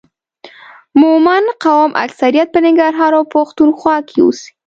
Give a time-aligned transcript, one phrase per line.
[1.01, 4.49] مومند قوم اکثریت په ننګرهار او پښتون خوا کې اوسي